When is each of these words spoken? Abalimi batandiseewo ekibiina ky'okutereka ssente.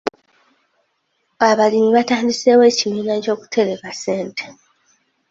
Abalimi 1.49 1.89
batandiseewo 1.97 2.63
ekibiina 2.71 3.13
ky'okutereka 3.23 3.89
ssente. 3.93 4.45